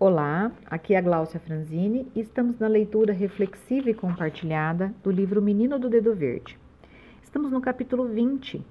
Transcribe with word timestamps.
Olá, 0.00 0.52
aqui 0.66 0.94
é 0.94 0.98
a 0.98 1.00
Gláucia 1.00 1.40
Franzini 1.40 2.06
e 2.14 2.20
estamos 2.20 2.56
na 2.56 2.68
leitura 2.68 3.12
reflexiva 3.12 3.90
e 3.90 3.94
compartilhada 3.94 4.94
do 5.02 5.10
livro 5.10 5.42
Menino 5.42 5.76
do 5.76 5.90
Dedo 5.90 6.14
Verde. 6.14 6.56
Estamos 7.20 7.50
no 7.50 7.60
capítulo 7.60 8.04
20, 8.04 8.64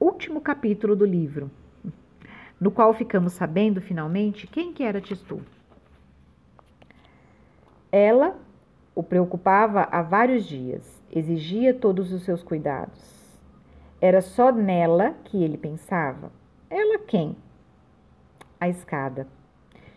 último 0.00 0.40
capítulo 0.40 0.96
do 0.96 1.04
livro, 1.04 1.48
no 2.60 2.72
qual 2.72 2.92
ficamos 2.92 3.34
sabendo 3.34 3.80
finalmente 3.80 4.48
quem 4.48 4.72
que 4.72 4.82
era 4.82 5.00
Tistu. 5.00 5.40
Ela 7.92 8.36
o 8.96 9.02
preocupava 9.04 9.86
há 9.92 10.02
vários 10.02 10.44
dias, 10.44 11.00
exigia 11.08 11.72
todos 11.72 12.12
os 12.12 12.24
seus 12.24 12.42
cuidados. 12.42 13.00
Era 14.00 14.22
só 14.22 14.50
nela 14.50 15.14
que 15.22 15.40
ele 15.40 15.56
pensava. 15.56 16.32
Ela 16.68 16.98
quem? 16.98 17.36
A 18.58 18.68
escada. 18.68 19.24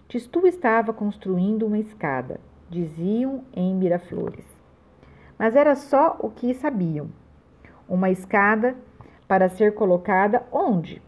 Tistu 0.08 0.46
estava 0.46 0.94
construindo 0.94 1.66
uma 1.66 1.80
escada, 1.80 2.40
diziam 2.70 3.44
em 3.52 3.74
Miraflores. 3.74 4.46
Mas 5.38 5.56
era 5.56 5.76
só 5.76 6.16
o 6.20 6.30
que 6.30 6.54
sabiam. 6.54 7.10
Uma 7.90 8.12
escada 8.12 8.76
para 9.28 9.50
ser 9.50 9.74
colocada 9.74 10.46
onde? 10.52 11.02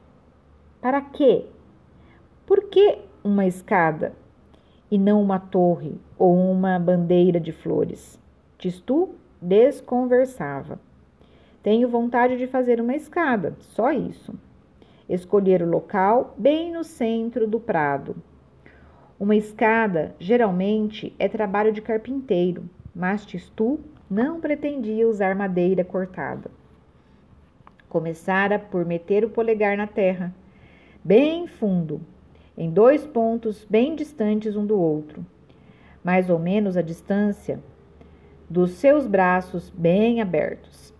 Para 0.81 0.99
quê? 0.99 1.45
Por 2.45 2.63
que 2.69 2.97
uma 3.23 3.45
escada 3.45 4.13
e 4.89 4.97
não 4.97 5.21
uma 5.21 5.39
torre 5.39 5.99
ou 6.17 6.35
uma 6.35 6.79
bandeira 6.79 7.39
de 7.39 7.51
flores? 7.51 8.19
Tistu 8.57 9.09
desconversava. 9.39 10.79
Tenho 11.61 11.87
vontade 11.87 12.35
de 12.35 12.47
fazer 12.47 12.81
uma 12.81 12.95
escada, 12.95 13.55
só 13.59 13.91
isso. 13.91 14.33
Escolher 15.07 15.61
o 15.61 15.69
local 15.69 16.33
bem 16.35 16.71
no 16.71 16.83
centro 16.83 17.47
do 17.47 17.59
prado, 17.59 18.15
uma 19.19 19.35
escada 19.35 20.15
geralmente 20.19 21.15
é 21.17 21.27
trabalho 21.27 21.71
de 21.71 21.81
carpinteiro, 21.81 22.69
mas 22.95 23.25
Tistu 23.25 23.79
não 24.07 24.39
pretendia 24.39 25.07
usar 25.07 25.35
madeira 25.35 25.83
cortada. 25.83 26.51
Começara 27.89 28.59
por 28.59 28.85
meter 28.85 29.25
o 29.25 29.29
polegar 29.29 29.75
na 29.75 29.87
terra, 29.87 30.33
bem 31.03 31.47
fundo, 31.47 31.99
em 32.55 32.69
dois 32.69 33.07
pontos 33.07 33.65
bem 33.67 33.95
distantes 33.95 34.55
um 34.55 34.65
do 34.65 34.79
outro, 34.79 35.25
mais 36.03 36.29
ou 36.29 36.37
menos 36.37 36.77
a 36.77 36.81
distância 36.83 37.59
dos 38.47 38.71
seus 38.71 39.07
braços 39.07 39.71
bem 39.71 40.21
abertos. 40.21 40.93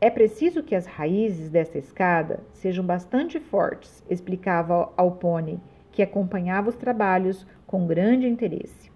É 0.00 0.10
preciso 0.10 0.62
que 0.62 0.76
as 0.76 0.86
raízes 0.86 1.50
desta 1.50 1.78
escada 1.78 2.40
sejam 2.52 2.84
bastante 2.84 3.40
fortes, 3.40 4.04
explicava 4.08 4.92
ao 4.96 5.12
pônei, 5.12 5.58
que 5.94 6.02
acompanhava 6.02 6.70
os 6.70 6.76
trabalhos 6.76 7.46
com 7.68 7.86
grande 7.86 8.26
interesse. 8.26 8.90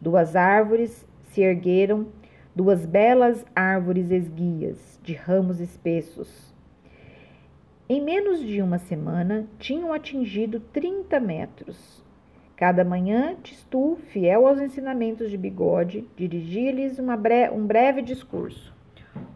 Duas 0.00 0.34
árvores 0.34 1.06
se 1.24 1.42
ergueram, 1.42 2.06
duas 2.56 2.86
belas 2.86 3.44
árvores 3.54 4.10
esguias, 4.10 4.98
de 5.02 5.12
ramos 5.12 5.60
espessos. 5.60 6.54
Em 7.86 8.02
menos 8.02 8.40
de 8.40 8.62
uma 8.62 8.78
semana, 8.78 9.46
tinham 9.58 9.92
atingido 9.92 10.58
30 10.58 11.20
metros. 11.20 12.02
Cada 12.56 12.82
manhã, 12.82 13.36
Tistu, 13.42 13.98
fiel 14.08 14.46
aos 14.46 14.58
ensinamentos 14.58 15.30
de 15.30 15.36
Bigode, 15.36 16.08
dirigia-lhes 16.16 16.98
bre 17.20 17.50
um 17.50 17.66
breve 17.66 18.00
discurso. 18.00 18.74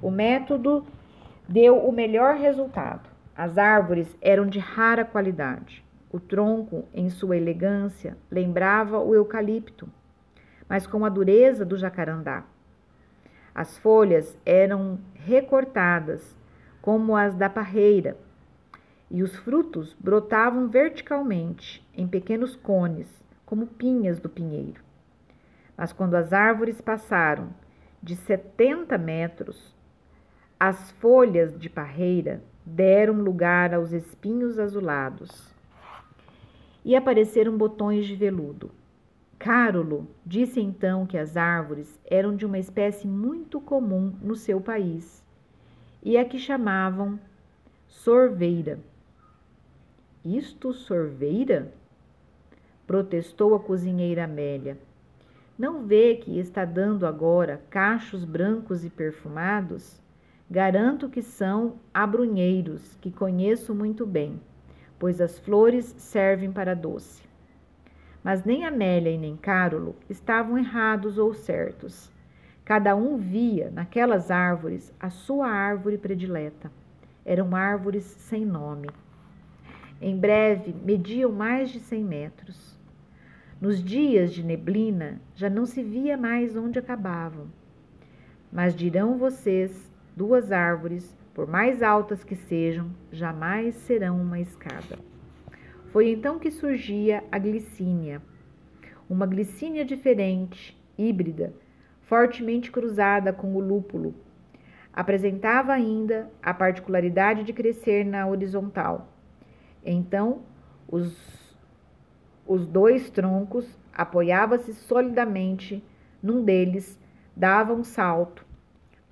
O 0.00 0.10
método 0.10 0.86
deu 1.46 1.76
o 1.76 1.92
melhor 1.92 2.36
resultado. 2.36 3.10
As 3.36 3.58
árvores 3.58 4.16
eram 4.22 4.46
de 4.46 4.58
rara 4.58 5.04
qualidade. 5.04 5.85
O 6.10 6.20
tronco, 6.20 6.84
em 6.94 7.10
sua 7.10 7.36
elegância, 7.36 8.16
lembrava 8.30 8.98
o 9.00 9.14
eucalipto, 9.14 9.88
mas 10.68 10.86
com 10.86 11.04
a 11.04 11.08
dureza 11.08 11.64
do 11.64 11.76
jacarandá. 11.76 12.44
As 13.52 13.76
folhas 13.78 14.36
eram 14.46 15.00
recortadas, 15.14 16.36
como 16.80 17.16
as 17.16 17.34
da 17.34 17.50
parreira, 17.50 18.16
e 19.10 19.22
os 19.22 19.34
frutos 19.36 19.96
brotavam 19.98 20.68
verticalmente, 20.68 21.84
em 21.92 22.06
pequenos 22.06 22.54
cones, 22.54 23.08
como 23.44 23.66
pinhas 23.66 24.20
do 24.20 24.28
pinheiro. 24.28 24.80
Mas 25.76 25.92
quando 25.92 26.14
as 26.14 26.32
árvores 26.32 26.80
passaram 26.80 27.48
de 28.02 28.14
70 28.14 28.96
metros, 28.96 29.74
as 30.58 30.92
folhas 30.92 31.58
de 31.58 31.68
parreira 31.68 32.42
deram 32.64 33.14
lugar 33.14 33.74
aos 33.74 33.92
espinhos 33.92 34.58
azulados 34.58 35.55
e 36.86 36.94
apareceram 36.94 37.58
botões 37.58 38.06
de 38.06 38.14
veludo. 38.14 38.70
Cárulo 39.40 40.06
disse 40.24 40.60
então 40.60 41.04
que 41.04 41.18
as 41.18 41.36
árvores 41.36 42.00
eram 42.06 42.36
de 42.36 42.46
uma 42.46 42.60
espécie 42.60 43.08
muito 43.08 43.60
comum 43.60 44.14
no 44.22 44.36
seu 44.36 44.60
país 44.60 45.20
e 46.00 46.16
a 46.16 46.24
que 46.24 46.38
chamavam 46.38 47.18
sorveira. 47.88 48.78
Isto 50.24 50.72
sorveira? 50.72 51.72
protestou 52.86 53.56
a 53.56 53.58
cozinheira 53.58 54.22
Amélia. 54.22 54.78
Não 55.58 55.84
vê 55.84 56.14
que 56.14 56.38
está 56.38 56.64
dando 56.64 57.04
agora 57.04 57.60
cachos 57.68 58.24
brancos 58.24 58.84
e 58.84 58.90
perfumados? 58.90 60.00
Garanto 60.48 61.08
que 61.08 61.20
são 61.20 61.80
abrunheiros, 61.92 62.96
que 63.00 63.10
conheço 63.10 63.74
muito 63.74 64.06
bem 64.06 64.38
pois 64.98 65.20
as 65.20 65.38
flores 65.38 65.94
servem 65.98 66.50
para 66.50 66.74
doce. 66.74 67.22
Mas 68.22 68.44
nem 68.44 68.64
Amélia 68.64 69.10
e 69.10 69.18
nem 69.18 69.36
Cárulo 69.36 69.94
estavam 70.08 70.58
errados 70.58 71.18
ou 71.18 71.32
certos. 71.32 72.10
Cada 72.64 72.96
um 72.96 73.16
via 73.16 73.70
naquelas 73.70 74.30
árvores 74.30 74.92
a 74.98 75.08
sua 75.08 75.46
árvore 75.46 75.96
predileta. 75.96 76.70
Eram 77.24 77.54
árvores 77.54 78.04
sem 78.04 78.44
nome. 78.44 78.88
Em 80.00 80.18
breve 80.18 80.74
mediam 80.84 81.30
mais 81.30 81.70
de 81.70 81.78
cem 81.78 82.02
metros. 82.02 82.76
Nos 83.60 83.82
dias 83.82 84.32
de 84.32 84.42
neblina 84.42 85.20
já 85.34 85.48
não 85.48 85.64
se 85.64 85.82
via 85.82 86.16
mais 86.16 86.56
onde 86.56 86.78
acabavam. 86.78 87.46
Mas 88.52 88.74
dirão 88.74 89.16
vocês, 89.16 89.90
duas 90.16 90.50
árvores 90.50 91.14
por 91.36 91.46
mais 91.46 91.82
altas 91.82 92.24
que 92.24 92.34
sejam, 92.34 92.90
jamais 93.12 93.74
serão 93.74 94.18
uma 94.18 94.40
escada. 94.40 94.98
Foi 95.88 96.08
então 96.08 96.38
que 96.38 96.50
surgia 96.50 97.22
a 97.30 97.38
glicínia, 97.38 98.22
uma 99.06 99.26
glicínia 99.26 99.84
diferente, 99.84 100.74
híbrida, 100.96 101.52
fortemente 102.00 102.72
cruzada 102.72 103.34
com 103.34 103.54
o 103.54 103.60
lúpulo. 103.60 104.14
Apresentava 104.90 105.74
ainda 105.74 106.30
a 106.42 106.54
particularidade 106.54 107.44
de 107.44 107.52
crescer 107.52 108.02
na 108.02 108.26
horizontal. 108.26 109.12
Então, 109.84 110.40
os, 110.88 111.54
os 112.46 112.66
dois 112.66 113.10
troncos 113.10 113.78
apoiava-se 113.92 114.72
solidamente 114.72 115.84
num 116.22 116.42
deles, 116.42 116.98
dava 117.36 117.74
um 117.74 117.84
salto, 117.84 118.42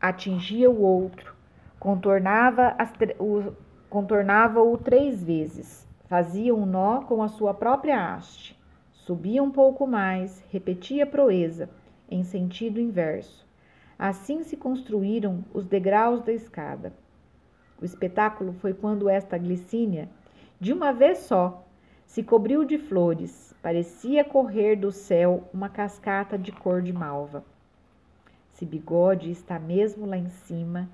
atingia 0.00 0.70
o 0.70 0.80
outro, 0.80 1.33
Contornava-o 1.84 3.54
contornava 3.90 4.62
-o 4.62 4.78
três 4.78 5.22
vezes, 5.22 5.86
fazia 6.06 6.54
um 6.54 6.64
nó 6.64 7.02
com 7.02 7.22
a 7.22 7.28
sua 7.28 7.52
própria 7.52 8.14
haste, 8.14 8.58
subia 8.90 9.42
um 9.42 9.50
pouco 9.50 9.86
mais, 9.86 10.42
repetia 10.50 11.04
a 11.04 11.06
proeza, 11.06 11.68
em 12.10 12.24
sentido 12.24 12.80
inverso. 12.80 13.46
Assim 13.98 14.42
se 14.42 14.56
construíram 14.56 15.44
os 15.52 15.66
degraus 15.66 16.22
da 16.22 16.32
escada. 16.32 16.90
O 17.78 17.84
espetáculo 17.84 18.54
foi 18.54 18.72
quando 18.72 19.06
esta 19.06 19.36
glicínia, 19.36 20.08
de 20.58 20.72
uma 20.72 20.90
vez 20.90 21.18
só, 21.18 21.66
se 22.06 22.22
cobriu 22.22 22.64
de 22.64 22.78
flores, 22.78 23.54
parecia 23.60 24.24
correr 24.24 24.74
do 24.76 24.90
céu 24.90 25.50
uma 25.52 25.68
cascata 25.68 26.38
de 26.38 26.50
cor 26.50 26.80
de 26.80 26.94
malva. 26.94 27.44
Se 28.52 28.64
bigode 28.64 29.30
está 29.30 29.58
mesmo 29.58 30.06
lá 30.06 30.16
em 30.16 30.30
cima, 30.30 30.88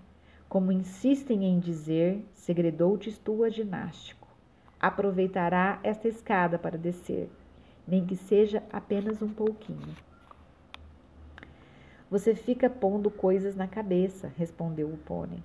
como 0.50 0.73
insistem 0.73 1.44
em 1.44 1.61
dizer, 1.61 2.26
segredou-te 2.35 3.17
tua 3.20 3.49
ginástico. 3.49 4.26
Aproveitará 4.81 5.79
esta 5.85 6.08
escada 6.08 6.58
para 6.58 6.76
descer, 6.76 7.31
nem 7.87 8.05
que 8.05 8.17
seja 8.17 8.61
apenas 8.73 9.23
um 9.23 9.29
pouquinho. 9.29 9.94
Você 12.11 12.35
fica 12.35 12.69
pondo 12.69 13.12
coisas 13.12 13.55
na 13.55 13.69
cabeça, 13.69 14.32
respondeu 14.37 14.88
o 14.88 14.97
pônei. 14.97 15.41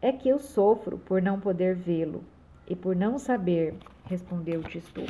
É 0.00 0.12
que 0.12 0.28
eu 0.28 0.38
sofro 0.38 0.96
por 0.96 1.20
não 1.20 1.40
poder 1.40 1.74
vê-lo 1.74 2.22
e 2.68 2.76
por 2.76 2.94
não 2.94 3.18
saber, 3.18 3.74
respondeu 4.04 4.62
Tistu. 4.62 5.02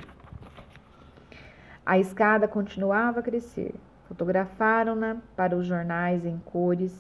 A 1.85 1.99
escada 1.99 2.49
continuava 2.49 3.21
a 3.21 3.23
crescer. 3.23 3.75
Fotografaram-na 4.09 5.19
para 5.37 5.55
os 5.55 5.67
jornais 5.67 6.25
em 6.25 6.39
cores 6.39 6.99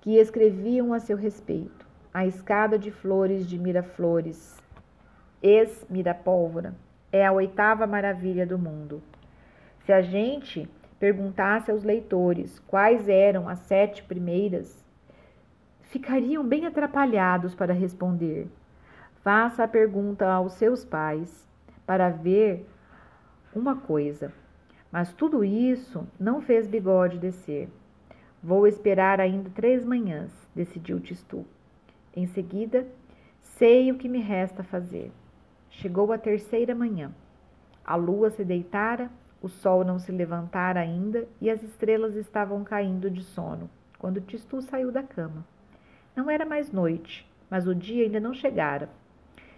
que 0.00 0.18
escreviam 0.18 0.92
a 0.92 1.00
seu 1.00 1.16
respeito. 1.16 1.86
A 2.12 2.26
escada 2.26 2.78
de 2.78 2.90
flores 2.90 3.46
de 3.46 3.58
Miraflores, 3.58 4.56
ex-Mirapólvora, 5.42 6.74
é 7.12 7.26
a 7.26 7.32
oitava 7.32 7.86
maravilha 7.86 8.46
do 8.46 8.58
mundo. 8.58 9.02
Se 9.84 9.92
a 9.92 10.00
gente 10.00 10.68
perguntasse 10.98 11.70
aos 11.70 11.84
leitores 11.84 12.58
quais 12.60 13.08
eram 13.08 13.48
as 13.48 13.58
sete 13.60 14.02
primeiras, 14.02 14.84
ficariam 15.82 16.44
bem 16.44 16.66
atrapalhados 16.66 17.54
para 17.54 17.72
responder. 17.72 18.48
Faça 19.22 19.64
a 19.64 19.68
pergunta 19.68 20.26
aos 20.26 20.52
seus 20.52 20.84
pais 20.84 21.46
para 21.84 22.10
ver 22.10 22.66
uma 23.54 23.76
coisa. 23.76 24.32
Mas 24.90 25.12
tudo 25.12 25.44
isso 25.44 26.06
não 26.18 26.40
fez 26.40 26.66
bigode 26.66 27.18
descer. 27.18 27.68
Vou 28.46 28.64
esperar 28.64 29.20
ainda 29.20 29.50
três 29.50 29.84
manhãs, 29.84 30.30
decidiu 30.54 31.00
Tistu. 31.00 31.44
Em 32.14 32.28
seguida, 32.28 32.86
sei 33.42 33.90
o 33.90 33.98
que 33.98 34.08
me 34.08 34.20
resta 34.20 34.62
fazer. 34.62 35.10
Chegou 35.68 36.12
a 36.12 36.16
terceira 36.16 36.72
manhã. 36.72 37.12
A 37.84 37.96
lua 37.96 38.30
se 38.30 38.44
deitara, 38.44 39.10
o 39.42 39.48
sol 39.48 39.84
não 39.84 39.98
se 39.98 40.12
levantara 40.12 40.78
ainda 40.78 41.26
e 41.40 41.50
as 41.50 41.60
estrelas 41.60 42.14
estavam 42.14 42.62
caindo 42.62 43.10
de 43.10 43.24
sono 43.24 43.68
quando 43.98 44.20
Tistu 44.20 44.62
saiu 44.62 44.92
da 44.92 45.02
cama. 45.02 45.44
Não 46.14 46.30
era 46.30 46.46
mais 46.46 46.70
noite, 46.70 47.28
mas 47.50 47.66
o 47.66 47.74
dia 47.74 48.04
ainda 48.04 48.20
não 48.20 48.32
chegara. 48.32 48.88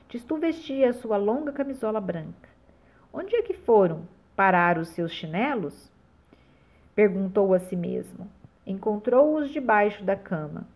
Tistu 0.09 0.39
vestia 0.39 0.89
a 0.89 0.95
sua 0.95 1.19
longa 1.19 1.53
camisola 1.53 2.01
branca. 2.01 2.49
Onde 3.13 3.37
é 3.37 3.43
que 3.43 3.53
foram 3.53 4.09
parar 4.35 4.79
os 4.79 4.89
seus 4.89 5.13
chinelos? 5.13 5.93
Perguntou 6.95 7.53
a 7.53 7.59
si 7.59 7.77
mesmo. 7.77 8.38
Encontrou-os 8.69 9.51
debaixo 9.51 10.05
da 10.05 10.15
cama 10.15 10.69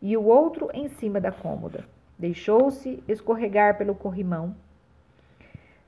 e 0.00 0.16
o 0.16 0.24
outro 0.24 0.70
em 0.72 0.88
cima 0.88 1.20
da 1.20 1.30
cômoda. 1.30 1.84
Deixou-se 2.18 3.04
escorregar 3.06 3.76
pelo 3.76 3.94
corrimão, 3.94 4.56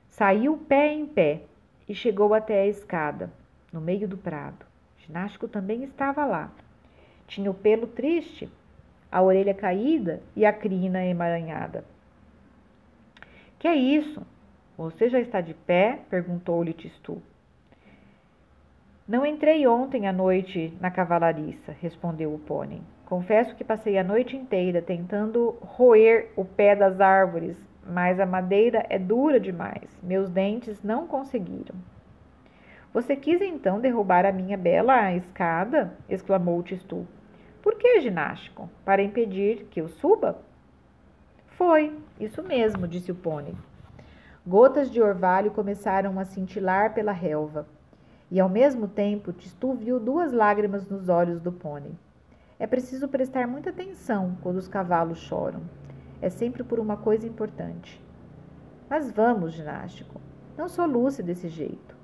saiu 0.09 0.57
pé 0.57 0.93
em 0.93 1.05
pé 1.05 1.41
e 1.89 1.95
chegou 1.95 2.33
até 2.33 2.61
a 2.61 2.67
escada, 2.67 3.31
no 3.73 3.81
meio 3.81 4.07
do 4.07 4.15
prado. 4.15 4.65
O 4.97 5.01
ginástico 5.01 5.47
também 5.47 5.83
estava 5.83 6.25
lá. 6.25 6.51
Tinha 7.27 7.49
o 7.49 7.53
pelo 7.53 7.87
triste 7.87 8.47
a 9.11 9.21
orelha 9.21 9.53
caída 9.53 10.21
e 10.35 10.45
a 10.45 10.53
crina 10.53 11.05
emaranhada. 11.05 11.85
Que 13.57 13.67
é 13.67 13.75
isso? 13.75 14.21
Você 14.77 15.09
já 15.09 15.19
está 15.19 15.41
de 15.41 15.53
pé? 15.53 16.01
perguntou-lhe 16.09 16.73
Tistu. 16.73 17.21
Não 19.07 19.23
entrei 19.23 19.67
ontem 19.67 20.07
à 20.07 20.11
noite 20.11 20.75
na 20.81 20.89
cavalariça, 20.89 21.71
respondeu 21.79 22.33
o 22.33 22.39
pônei. 22.39 22.81
Confesso 23.05 23.55
que 23.55 23.63
passei 23.63 23.99
a 23.99 24.03
noite 24.03 24.35
inteira 24.35 24.81
tentando 24.81 25.55
roer 25.61 26.31
o 26.35 26.43
pé 26.43 26.75
das 26.75 26.99
árvores, 26.99 27.55
mas 27.85 28.19
a 28.19 28.25
madeira 28.25 28.83
é 28.89 28.97
dura 28.97 29.39
demais. 29.39 29.87
Meus 30.01 30.27
dentes 30.31 30.81
não 30.81 31.05
conseguiram. 31.05 31.75
Você 32.91 33.15
quis 33.15 33.39
então 33.41 33.79
derrubar 33.79 34.25
a 34.25 34.31
minha 34.31 34.57
bela 34.57 35.13
escada? 35.13 35.93
exclamou 36.09 36.63
Tistu. 36.63 37.05
Por 37.61 37.75
que 37.75 38.01
ginástico? 38.01 38.67
Para 38.83 39.03
impedir 39.03 39.67
que 39.69 39.81
eu 39.81 39.87
suba? 39.87 40.39
Foi, 41.49 41.95
isso 42.19 42.41
mesmo, 42.41 42.87
disse 42.87 43.11
o 43.11 43.15
pônei. 43.15 43.53
Gotas 44.47 44.89
de 44.89 44.99
orvalho 44.99 45.51
começaram 45.51 46.19
a 46.19 46.25
cintilar 46.25 46.95
pela 46.95 47.11
relva, 47.11 47.67
e 48.31 48.39
ao 48.39 48.49
mesmo 48.49 48.87
tempo 48.87 49.31
Tistu 49.31 49.73
viu 49.73 49.99
duas 49.99 50.31
lágrimas 50.31 50.89
nos 50.89 51.09
olhos 51.09 51.41
do 51.41 51.51
pônei. 51.51 51.93
É 52.57 52.65
preciso 52.65 53.07
prestar 53.07 53.47
muita 53.47 53.69
atenção 53.69 54.37
quando 54.41 54.57
os 54.57 54.67
cavalos 54.67 55.19
choram. 55.19 55.61
É 56.21 56.29
sempre 56.29 56.63
por 56.63 56.79
uma 56.79 56.97
coisa 56.97 57.27
importante. 57.27 58.01
Mas 58.89 59.11
vamos, 59.11 59.53
ginástico, 59.53 60.21
não 60.57 60.67
soluce 60.67 61.21
desse 61.21 61.49
jeito. 61.49 61.95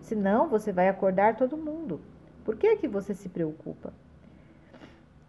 Senão 0.00 0.48
você 0.48 0.72
vai 0.72 0.88
acordar 0.88 1.36
todo 1.36 1.56
mundo. 1.56 2.00
Por 2.44 2.56
que 2.56 2.68
é 2.68 2.76
que 2.76 2.86
você 2.86 3.12
se 3.12 3.28
preocupa? 3.28 3.92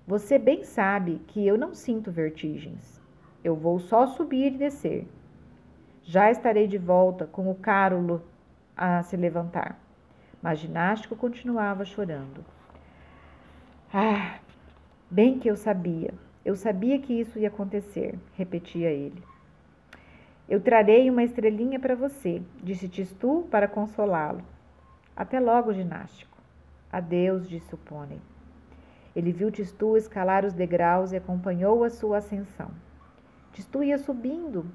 Você 0.05 0.37
bem 0.37 0.63
sabe 0.63 1.21
que 1.27 1.45
eu 1.45 1.57
não 1.57 1.73
sinto 1.73 2.11
vertigens. 2.11 3.01
Eu 3.43 3.55
vou 3.55 3.79
só 3.79 4.05
subir 4.05 4.53
e 4.53 4.57
descer. 4.57 5.07
Já 6.03 6.29
estarei 6.29 6.67
de 6.67 6.77
volta 6.77 7.25
com 7.25 7.49
o 7.49 7.55
Cárulo 7.55 8.21
a 8.75 9.01
se 9.03 9.17
levantar. 9.17 9.86
Mas 10.41 10.59
ginástico 10.59 11.15
continuava 11.15 11.85
chorando. 11.85 12.43
Ah, 13.93 14.39
bem 15.09 15.39
que 15.39 15.49
eu 15.49 15.55
sabia. 15.55 16.13
Eu 16.45 16.55
sabia 16.55 16.99
que 16.99 17.13
isso 17.13 17.37
ia 17.39 17.47
acontecer, 17.47 18.17
repetia 18.35 18.89
ele. 18.89 19.21
Eu 20.47 20.61
trarei 20.61 21.09
uma 21.09 21.23
estrelinha 21.23 21.77
para 21.77 21.93
você, 21.93 22.41
disse 22.63 22.87
Tistu 22.87 23.45
para 23.51 23.67
consolá-lo. 23.67 24.41
Até 25.15 25.39
logo, 25.39 25.73
ginástico. 25.73 26.37
Adeus, 26.89 27.49
disse 27.49 27.75
o 27.75 27.77
pônei. 27.77 28.21
Ele 29.13 29.31
viu 29.31 29.51
Tistu 29.51 29.97
escalar 29.97 30.45
os 30.45 30.53
degraus 30.53 31.11
e 31.11 31.17
acompanhou 31.17 31.83
a 31.83 31.89
sua 31.89 32.19
ascensão. 32.19 32.71
Tistu 33.51 33.83
ia 33.83 33.97
subindo, 33.97 34.65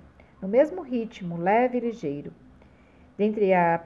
no 0.43 0.49
mesmo 0.49 0.82
ritmo, 0.82 1.37
leve 1.37 1.79
e 1.79 1.81
ligeiro. 1.81 2.32
Dentre 3.17 3.55
a, 3.55 3.82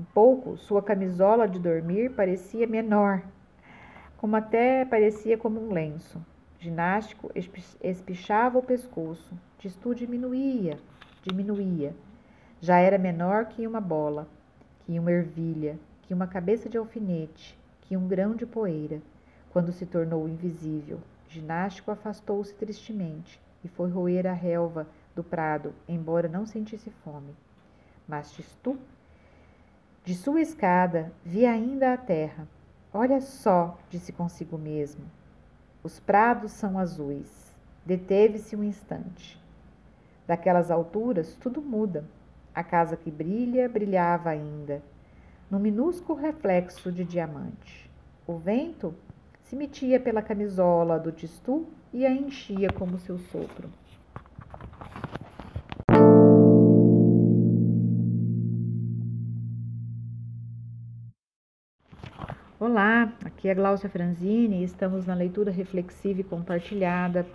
em 0.00 0.04
pouco, 0.14 0.56
sua 0.56 0.82
camisola 0.82 1.46
de 1.46 1.58
dormir 1.58 2.12
parecia 2.12 2.66
menor, 2.66 3.22
como 4.16 4.34
até 4.34 4.82
parecia 4.82 5.36
como 5.36 5.60
um 5.60 5.74
lenço. 5.74 6.18
Ginástico 6.58 7.30
espichava 7.82 8.58
o 8.58 8.62
pescoço. 8.62 9.38
Tistu 9.58 9.94
diminuía, 9.94 10.78
diminuía. 11.22 11.94
Já 12.62 12.78
era 12.78 12.96
menor 12.96 13.44
que 13.46 13.66
uma 13.66 13.80
bola, 13.80 14.26
que 14.86 14.98
uma 14.98 15.12
ervilha, 15.12 15.78
que 16.02 16.14
uma 16.14 16.26
cabeça 16.26 16.66
de 16.66 16.78
alfinete, 16.78 17.58
que 17.82 17.94
um 17.94 18.08
grão 18.08 18.34
de 18.34 18.46
poeira. 18.46 19.02
Quando 19.50 19.70
se 19.70 19.84
tornou 19.84 20.26
invisível, 20.26 20.98
Ginástico 21.28 21.90
afastou-se 21.90 22.54
tristemente 22.54 23.38
e 23.62 23.68
foi 23.68 23.90
roer 23.90 24.26
a 24.26 24.32
relva 24.32 24.86
do 25.14 25.22
prado, 25.22 25.74
embora 25.86 26.26
não 26.26 26.46
sentisse 26.46 26.90
fome. 27.04 27.36
Mas 28.08 28.32
Tistu, 28.32 28.78
de 30.04 30.14
sua 30.14 30.40
escada, 30.40 31.12
via 31.24 31.52
ainda 31.52 31.92
a 31.92 31.96
terra. 31.96 32.48
Olha 32.92 33.20
só, 33.20 33.78
disse 33.88 34.12
consigo 34.12 34.56
mesmo. 34.56 35.04
Os 35.82 36.00
prados 36.00 36.52
são 36.52 36.78
azuis. 36.78 37.54
Deteve-se 37.84 38.56
um 38.56 38.64
instante. 38.64 39.40
Daquelas 40.26 40.70
alturas, 40.70 41.34
tudo 41.34 41.60
muda. 41.60 42.04
A 42.54 42.64
casa 42.64 42.96
que 42.96 43.10
brilha, 43.10 43.68
brilhava 43.68 44.30
ainda, 44.30 44.82
no 45.50 45.58
minúsculo 45.58 46.18
reflexo 46.18 46.90
de 46.90 47.04
diamante. 47.04 47.90
O 48.26 48.36
vento 48.36 48.94
se 49.42 49.54
metia 49.54 50.00
pela 50.00 50.22
camisola 50.22 50.98
do 50.98 51.12
tistu 51.12 51.66
e 51.92 52.06
a 52.06 52.12
enchia 52.12 52.72
como 52.72 52.98
seu 52.98 53.18
sopro. 53.18 53.68
Olá, 62.60 63.10
aqui 63.24 63.48
é 63.48 63.54
Gláucia 63.54 63.88
Franzini 63.88 64.60
e 64.60 64.64
estamos 64.64 65.06
na 65.06 65.14
leitura 65.14 65.50
reflexiva 65.50 66.20
e 66.20 66.24
compartilhada 66.24 67.26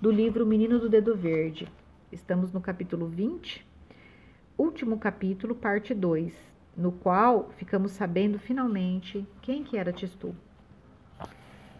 do 0.00 0.10
livro 0.10 0.44
Menino 0.44 0.76
do 0.76 0.88
Dedo 0.88 1.16
Verde. 1.16 1.68
Estamos 2.10 2.52
no 2.52 2.60
capítulo 2.60 3.06
20, 3.06 3.64
último 4.58 4.98
capítulo, 4.98 5.54
parte 5.54 5.94
2, 5.94 6.34
no 6.76 6.90
qual 6.90 7.48
ficamos 7.50 7.92
sabendo 7.92 8.40
finalmente 8.40 9.24
quem 9.40 9.62
que 9.62 9.78
era 9.78 9.92
Tistu. 9.92 10.34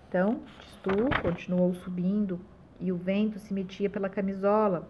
Então, 0.08 0.40
Tistu 0.60 0.90
continuou 1.22 1.74
subindo 1.74 2.38
e 2.78 2.92
o 2.92 2.96
vento 2.96 3.40
se 3.40 3.52
metia 3.52 3.90
pela 3.90 4.08
camisola 4.08 4.88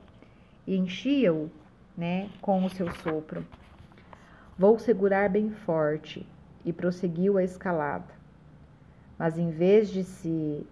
e 0.66 0.76
enchia-o, 0.76 1.50
né, 1.97 2.28
com 2.42 2.62
o 2.62 2.69
seu 2.69 2.90
sopro. 2.97 3.42
Vou 4.59 4.78
segurar 4.78 5.31
bem 5.31 5.50
forte 5.50 6.26
e 6.64 6.73
prosseguiu 6.73 7.38
a 7.38 7.45
escalada. 7.45 8.12
Mas 9.19 9.38
em 9.38 9.50
vez 9.50 9.88
de 9.88 10.04
se 10.04 10.66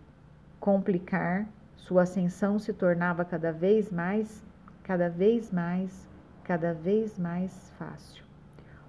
complicar, 0.59 1.47
sua 1.77 2.03
ascensão 2.03 2.59
se 2.59 2.73
tornava 2.73 3.25
cada 3.25 3.53
vez 3.53 3.91
mais, 3.91 4.45
cada 4.83 5.09
vez 5.09 5.51
mais, 5.51 6.09
cada 6.45 6.73
vez 6.73 7.19
mais 7.19 7.73
fácil. 7.79 8.25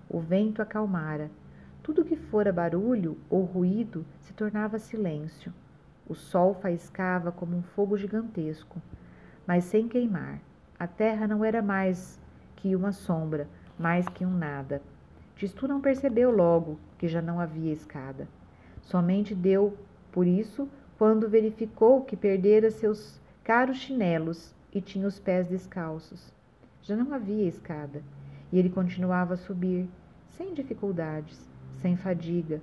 O 0.10 0.20
vento 0.20 0.62
acalmara 0.62 1.29
tudo 1.84 2.05
que 2.05 2.15
fora 2.15 2.53
barulho 2.53 3.17
ou 3.29 3.43
ruído 3.43 4.05
se 4.20 4.34
tornava 4.34 4.77
silêncio. 4.77 5.53
O 6.08 6.13
sol 6.13 6.53
faiscava 6.53 7.31
como 7.31 7.55
um 7.55 7.63
fogo 7.63 7.98
gigantesco, 7.98 8.81
mas 9.48 9.63
sem 9.63 9.88
queimar. 9.88 10.39
A 10.77 10.86
terra 10.86 11.27
não 11.27 11.43
era 11.43 11.62
mais 11.62 12.20
que 12.55 12.75
uma 12.75 12.91
sombra, 12.91 13.48
mais 13.79 14.08
que 14.10 14.25
um 14.25 14.38
nada. 14.38 14.81
Tistu 15.36 15.68
não 15.68 15.82
percebeu 15.82 16.32
logo 16.32 16.80
que 16.98 17.08
já 17.08 17.22
não 17.22 17.40
havia 17.40 17.74
escada. 17.74 18.28
Somente 18.82 19.34
deu 19.34 19.78
por 20.12 20.28
isso 20.28 20.68
quando 20.98 21.30
verificou 21.30 22.02
que 22.02 22.16
perdera 22.16 22.70
seus 22.70 23.20
caros 23.44 23.78
chinelos 23.78 24.54
e 24.74 24.80
tinha 24.80 25.08
os 25.08 25.20
pés 25.20 25.48
descalços. 25.48 26.34
Já 26.82 26.96
não 26.96 27.14
havia 27.14 27.48
escada 27.48 28.02
E 28.52 28.60
ele 28.60 28.70
continuava 28.70 29.36
a 29.36 29.38
subir, 29.38 29.88
sem 30.30 30.54
dificuldades, 30.54 31.50
sem 31.82 31.96
fadiga. 31.96 32.62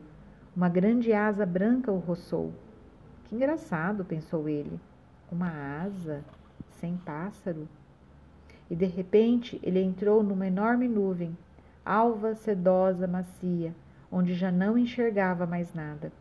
Uma 0.55 0.69
grande 0.69 1.13
asa 1.13 1.47
branca 1.47 1.91
o 1.91 1.99
roçou. 1.99 2.53
Que 3.25 3.35
engraçado, 3.35 4.05
pensou 4.05 4.49
ele. 4.49 4.79
Uma 5.31 5.83
asa 5.83 6.23
sem 6.81 6.97
pássaro. 6.97 7.69
E 8.71 8.77
de 8.77 8.87
repente 8.87 9.59
ele 9.63 9.81
entrou 9.81 10.23
numa 10.23 10.47
enorme 10.47 10.87
nuvem, 10.87 11.37
alva, 11.89 12.35
sedosa, 12.35 13.07
macia, 13.07 13.75
onde 14.13 14.35
já 14.35 14.53
não 14.53 14.77
enxergava 14.77 15.47
mais 15.47 15.73
nada. 15.73 16.13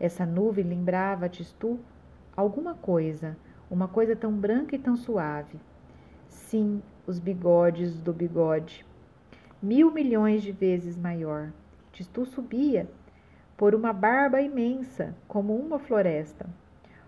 Essa 0.00 0.26
nuvem 0.26 0.64
lembrava 0.64 1.26
a 1.26 1.28
Tistu 1.28 1.78
alguma 2.36 2.74
coisa, 2.74 3.36
uma 3.70 3.86
coisa 3.86 4.16
tão 4.16 4.32
branca 4.32 4.74
e 4.74 4.78
tão 4.78 4.96
suave. 4.96 5.60
Sim, 6.28 6.82
os 7.06 7.20
bigodes 7.20 7.96
do 7.96 8.12
bigode. 8.12 8.84
Mil 9.62 9.92
milhões 9.92 10.42
de 10.42 10.50
vezes 10.50 10.98
maior. 10.98 11.52
Tistu 11.92 12.26
subia 12.26 12.88
por 13.56 13.72
uma 13.72 13.92
barba 13.92 14.40
imensa, 14.40 15.14
como 15.28 15.56
uma 15.56 15.78
floresta. 15.78 16.44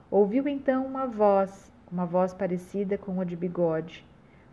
Ouviu 0.09 0.47
então 0.47 0.87
uma 0.87 1.07
voz, 1.07 1.73
uma 1.91 2.07
voz 2.07 2.33
parecida 2.33 2.97
com 2.97 3.21
a 3.21 3.25
de 3.25 3.35
bigode, 3.35 4.07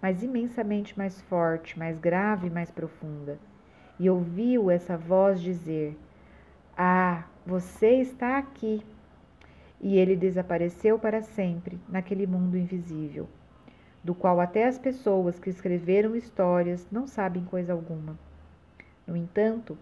mas 0.05 0.21
imensamente 0.21 0.95
mais 0.95 1.19
forte, 1.21 1.79
mais 1.79 1.97
grave 1.97 2.45
e 2.45 2.49
mais 2.51 2.69
profunda. 2.69 3.39
E 3.99 4.07
ouviu 4.07 4.69
essa 4.69 4.95
voz 4.95 5.41
dizer: 5.41 5.97
Ah, 6.77 7.23
você 7.43 8.01
está 8.01 8.37
aqui. 8.37 8.85
E 9.81 9.97
ele 9.97 10.15
desapareceu 10.15 10.99
para 10.99 11.23
sempre 11.23 11.79
naquele 11.89 12.27
mundo 12.27 12.55
invisível 12.55 13.27
do 14.03 14.13
qual 14.13 14.39
até 14.39 14.67
as 14.67 14.77
pessoas 14.77 15.39
que 15.39 15.49
escreveram 15.49 16.15
histórias 16.15 16.87
não 16.91 17.07
sabem 17.07 17.43
coisa 17.43 17.73
alguma. 17.73 18.15
No 19.07 19.17
entanto, 19.17 19.75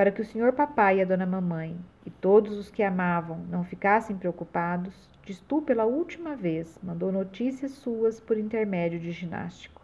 para 0.00 0.10
que 0.10 0.22
o 0.22 0.24
senhor 0.24 0.54
papai 0.54 0.96
e 0.96 1.02
a 1.02 1.04
dona 1.04 1.26
mamãe 1.26 1.76
e 2.06 2.10
todos 2.10 2.56
os 2.56 2.70
que 2.70 2.82
amavam 2.82 3.44
não 3.50 3.62
ficassem 3.62 4.16
preocupados, 4.16 4.94
Tistu 5.22 5.60
pela 5.60 5.84
última 5.84 6.34
vez 6.34 6.78
mandou 6.82 7.12
notícias 7.12 7.72
suas 7.72 8.18
por 8.18 8.38
intermédio 8.38 8.98
de 8.98 9.12
ginástico. 9.12 9.82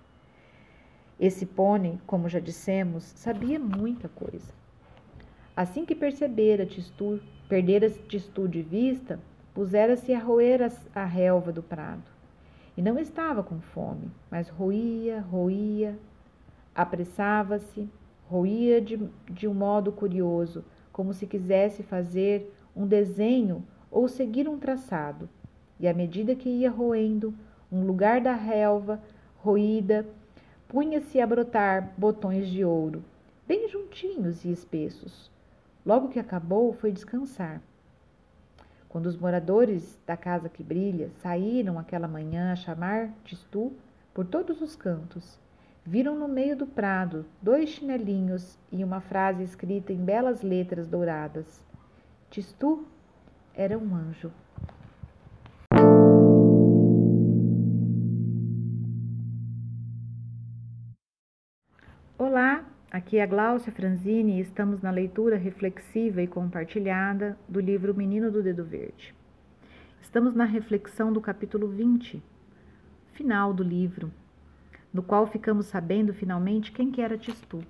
Esse 1.21 1.45
pônei, 1.45 1.99
como 2.07 2.31
já 2.31 2.41
dissemos, 2.41 3.05
sabia 3.15 3.59
muita 3.59 4.09
coisa. 4.09 4.55
Assim 5.55 5.85
que 5.85 5.95
percebera 5.95 6.65
Tistu, 6.65 7.21
perdera 7.47 7.91
Tistu 7.91 8.49
de 8.49 8.63
vista, 8.63 9.21
pusera-se 9.53 10.15
a 10.15 10.19
roer 10.19 10.73
a 10.95 11.05
relva 11.05 11.53
do 11.53 11.63
prado. 11.63 12.11
E 12.75 12.81
não 12.81 12.99
estava 12.99 13.43
com 13.43 13.61
fome, 13.61 14.11
mas 14.31 14.49
roía, 14.49 15.21
roía, 15.21 15.99
apressava-se, 16.75 17.87
roía 18.29 18.81
de, 18.81 18.99
de 19.31 19.47
um 19.47 19.55
modo 19.55 19.93
curioso, 19.93 20.65
como 20.93 21.13
se 21.13 21.27
quisesse 21.27 21.83
fazer 21.83 22.53
um 22.75 22.87
desenho 22.87 23.65
ou 23.91 24.09
seguir 24.09 24.49
um 24.49 24.59
traçado. 24.59 25.29
E 25.79 25.87
à 25.87 25.95
medida 25.95 26.35
que 26.35 26.49
ia 26.49 26.71
roendo, 26.71 27.35
um 27.71 27.85
lugar 27.85 28.21
da 28.21 28.33
relva 28.33 29.01
roída 29.39 30.07
punha-se 30.69 31.21
a 31.21 31.27
brotar 31.27 31.93
botões 31.97 32.49
de 32.49 32.65
ouro, 32.65 33.05
bem 33.47 33.69
juntinhos 33.69 34.45
e 34.45 34.51
espessos. 34.51 35.31
Logo 35.85 36.09
que 36.09 36.19
acabou, 36.19 36.73
foi 36.73 36.91
descansar. 36.91 37.63
Quando 38.89 39.07
os 39.07 39.17
moradores 39.17 40.01
da 40.07 40.17
casa 40.17 40.49
que 40.49 40.63
brilha 40.63 41.11
saíram 41.23 41.79
aquela 41.79 42.09
manhã 42.09 42.53
a 42.53 42.57
chamar 42.57 43.13
Tistu 43.25 43.73
por 44.13 44.25
todos 44.25 44.61
os 44.61 44.75
cantos, 44.75 45.39
viram 45.87 46.19
no 46.19 46.27
meio 46.27 46.57
do 46.57 46.67
prado 46.67 47.25
dois 47.41 47.71
chinelinhos 47.71 48.59
e 48.73 48.83
uma 48.83 49.01
frase 49.01 49.45
escrita 49.45 49.93
em 49.93 50.05
belas 50.05 50.43
letras 50.43 50.89
douradas. 50.89 51.65
Tistu 52.29 52.85
era 53.55 53.79
um 53.79 53.95
anjo. 53.95 54.33
Olá, 62.19 62.65
Aqui 62.91 63.19
é 63.19 63.23
a 63.23 63.27
Gláucia 63.27 63.71
Franzini 63.71 64.39
e 64.39 64.41
estamos 64.41 64.81
na 64.81 64.91
leitura 64.91 65.37
reflexiva 65.37 66.23
e 66.23 66.27
compartilhada 66.27 67.37
do 67.47 67.61
livro 67.61 67.95
Menino 67.95 68.31
do 68.31 68.43
Dedo 68.43 68.65
Verde. 68.65 69.15
Estamos 70.01 70.35
na 70.35 70.45
reflexão 70.45 71.13
do 71.13 71.21
capítulo 71.21 71.69
20, 71.69 72.23
final 73.13 73.53
do 73.53 73.63
livro, 73.63 74.11
no 74.93 75.03
qual 75.03 75.27
ficamos 75.27 75.67
sabendo 75.67 76.13
finalmente 76.13 76.73
quem 76.73 76.91
que 76.91 77.01
era 77.01 77.19
Tistu. 77.19 77.61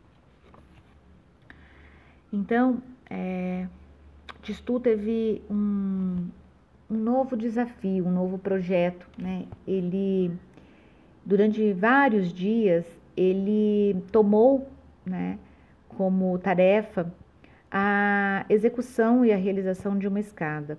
Então, 2.32 2.82
é, 3.08 3.66
Tistu 4.42 4.78
teve 4.78 5.42
um, 5.50 6.28
um 6.90 6.96
novo 6.96 7.36
desafio, 7.36 8.06
um 8.06 8.12
novo 8.12 8.38
projeto. 8.38 9.08
Né? 9.18 9.46
Ele, 9.66 10.30
durante 11.24 11.72
vários 11.72 12.32
dias, 12.32 12.84
ele 13.16 13.96
tomou 14.12 14.68
né, 15.04 15.38
como 15.88 16.38
tarefa 16.38 17.12
a 17.70 18.44
execução 18.48 19.24
e 19.24 19.32
a 19.32 19.36
realização 19.36 19.98
de 19.98 20.06
uma 20.06 20.20
escada. 20.20 20.78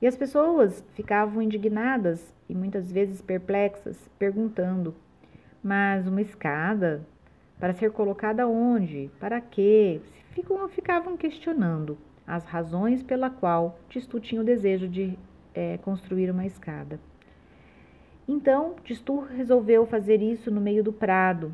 E 0.00 0.06
as 0.06 0.16
pessoas 0.16 0.84
ficavam 0.94 1.42
indignadas 1.42 2.32
e 2.48 2.54
muitas 2.54 2.92
vezes 2.92 3.22
perplexas, 3.22 3.96
perguntando: 4.18 4.94
mas 5.66 6.06
uma 6.06 6.20
escada? 6.20 7.04
Para 7.58 7.72
ser 7.72 7.90
colocada 7.90 8.46
onde? 8.46 9.10
Para 9.18 9.40
quê? 9.40 10.00
Ficam, 10.30 10.68
ficavam 10.68 11.16
questionando 11.16 11.98
as 12.24 12.44
razões 12.44 13.02
pela 13.02 13.28
qual 13.28 13.76
Tistu 13.88 14.20
tinha 14.20 14.40
o 14.40 14.44
desejo 14.44 14.86
de 14.86 15.18
é, 15.52 15.76
construir 15.78 16.30
uma 16.30 16.46
escada. 16.46 17.00
Então, 18.28 18.76
Tistu 18.84 19.18
resolveu 19.18 19.84
fazer 19.86 20.22
isso 20.22 20.52
no 20.52 20.60
meio 20.60 20.84
do 20.84 20.92
prado, 20.92 21.52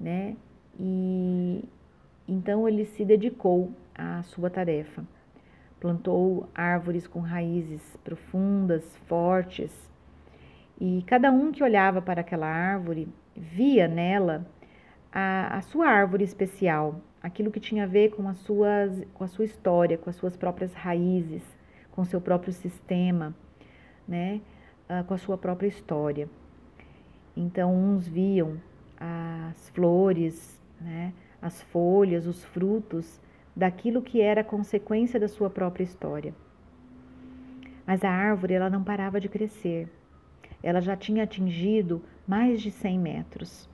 né? 0.00 0.34
e 0.78 1.64
então 2.26 2.68
ele 2.68 2.86
se 2.86 3.04
dedicou 3.04 3.70
à 3.94 4.20
sua 4.24 4.50
tarefa. 4.50 5.04
Plantou 5.78 6.48
árvores 6.52 7.06
com 7.06 7.20
raízes 7.20 7.96
profundas, 8.02 8.84
fortes, 9.06 9.72
e 10.80 11.02
cada 11.06 11.30
um 11.32 11.50
que 11.50 11.62
olhava 11.62 12.00
para 12.00 12.20
aquela 12.20 12.46
árvore 12.46 13.08
via 13.38 13.86
nela 13.86 14.46
a, 15.12 15.56
a 15.56 15.60
sua 15.62 15.88
árvore 15.88 16.24
especial, 16.24 17.00
aquilo 17.22 17.50
que 17.50 17.60
tinha 17.60 17.84
a 17.84 17.86
ver 17.86 18.10
com, 18.10 18.28
as 18.28 18.38
suas, 18.38 19.04
com 19.14 19.24
a 19.24 19.28
sua 19.28 19.44
história, 19.44 19.96
com 19.96 20.10
as 20.10 20.16
suas 20.16 20.36
próprias 20.36 20.74
raízes, 20.74 21.42
com 21.92 22.04
seu 22.04 22.20
próprio 22.20 22.52
sistema, 22.52 23.34
né? 24.06 24.40
Uh, 24.88 25.04
com 25.04 25.14
a 25.14 25.18
sua 25.18 25.36
própria 25.36 25.68
história. 25.68 26.28
Então, 27.36 27.74
uns 27.74 28.08
viam 28.08 28.60
as 28.98 29.68
flores 29.70 30.58
né, 30.80 31.12
as 31.40 31.60
folhas, 31.62 32.26
os 32.26 32.44
frutos 32.44 33.20
daquilo 33.54 34.02
que 34.02 34.20
era 34.20 34.44
consequência 34.44 35.18
da 35.18 35.28
sua 35.28 35.50
própria 35.50 35.84
história. 35.84 36.34
Mas 37.86 38.04
a 38.04 38.10
árvore 38.10 38.54
ela 38.54 38.70
não 38.70 38.84
parava 38.84 39.20
de 39.20 39.28
crescer. 39.28 39.88
Ela 40.62 40.80
já 40.80 40.96
tinha 40.96 41.24
atingido 41.24 42.02
mais 42.28 42.60
de 42.60 42.70
100 42.70 42.98
metros. 42.98 43.68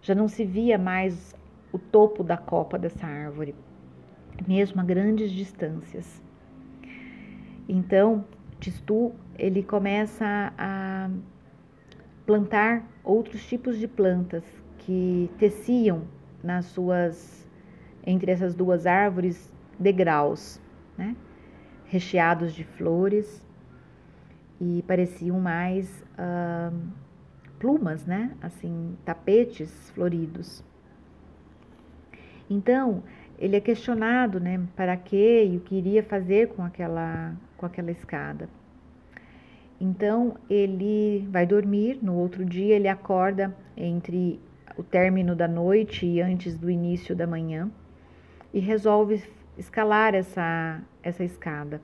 Já 0.00 0.14
não 0.14 0.28
se 0.28 0.44
via 0.44 0.78
mais 0.78 1.34
o 1.72 1.78
topo 1.78 2.22
da 2.22 2.36
copa 2.36 2.78
dessa 2.78 3.04
árvore, 3.06 3.54
mesmo 4.46 4.80
a 4.80 4.84
grandes 4.84 5.32
distâncias. 5.32 6.22
Então, 7.68 8.24
Tistu 8.60 9.12
ele 9.36 9.62
começa 9.62 10.52
a 10.56 11.10
plantar 12.24 12.88
outros 13.04 13.46
tipos 13.46 13.78
de 13.78 13.88
plantas 13.88 14.44
que 14.78 15.30
teciam 15.38 16.04
nas 16.42 16.66
suas 16.66 17.46
entre 18.06 18.30
essas 18.30 18.54
duas 18.54 18.86
árvores 18.86 19.52
degraus, 19.78 20.60
né? 20.96 21.14
recheados 21.86 22.54
de 22.54 22.64
flores 22.64 23.44
e 24.60 24.82
pareciam 24.86 25.38
mais 25.40 26.04
uh, 26.14 26.76
plumas, 27.58 28.06
né? 28.06 28.32
Assim, 28.40 28.96
tapetes 29.04 29.90
floridos. 29.90 30.64
Então, 32.48 33.02
ele 33.38 33.56
é 33.56 33.60
questionado, 33.60 34.40
né, 34.40 34.60
para 34.74 34.96
que 34.96 35.44
e 35.44 35.56
o 35.56 35.60
que 35.60 35.76
iria 35.76 36.02
fazer 36.02 36.48
com 36.48 36.64
aquela 36.64 37.36
com 37.56 37.66
aquela 37.66 37.90
escada. 37.90 38.48
Então, 39.80 40.36
ele 40.48 41.26
vai 41.30 41.46
dormir, 41.46 41.98
no 42.02 42.14
outro 42.14 42.44
dia 42.44 42.74
ele 42.76 42.88
acorda 42.88 43.54
entre 43.76 44.40
o 44.76 44.82
término 44.82 45.36
da 45.36 45.46
noite 45.46 46.06
e 46.06 46.20
antes 46.20 46.56
do 46.56 46.70
início 46.70 47.14
da 47.14 47.26
manhã 47.26 47.70
e 48.52 48.60
resolve 48.60 49.22
escalar 49.56 50.14
essa, 50.14 50.80
essa 51.02 51.24
escada 51.24 51.80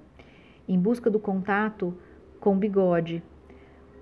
em 0.69 0.78
busca 0.78 1.11
do 1.11 1.19
contato 1.19 1.97
com 2.40 2.54
o 2.54 2.57
bigode. 2.57 3.23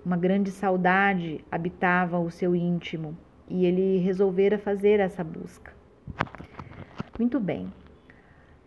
Uma 0.05 0.17
grande 0.17 0.51
saudade 0.51 1.43
habitava 1.51 2.19
o 2.19 2.29
seu 2.29 2.55
íntimo 2.55 3.17
e 3.47 3.65
ele 3.65 3.97
resolvera 3.99 4.57
fazer 4.57 4.99
essa 4.99 5.23
busca. 5.23 5.73
Muito 7.17 7.39
bem. 7.39 7.71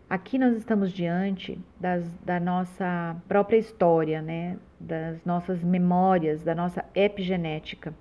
Aqui 0.09 0.39
nós 0.39 0.57
estamos 0.57 0.93
diante 0.93 1.61
das, 1.81 2.09
da 2.25 2.39
nossa 2.39 3.17
própria 3.27 3.59
história, 3.59 4.23
né? 4.23 4.57
das 4.79 5.25
nossas 5.25 5.63
memórias, 5.65 6.45
da 6.45 6.55
nossa 6.55 6.85
epigenética. 6.95 7.93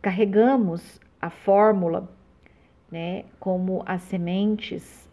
Carregamos 0.00 1.00
a 1.20 1.28
fórmula 1.28 2.08
né, 2.90 3.24
como 3.40 3.82
as 3.86 4.02
sementes 4.02 5.10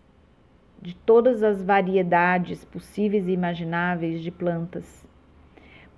de 0.82 0.96
todas 0.96 1.44
as 1.44 1.64
variedades 1.64 2.64
possíveis 2.66 3.28
e 3.28 3.32
imagináveis 3.32 4.22
de 4.22 4.32
plantas, 4.32 5.08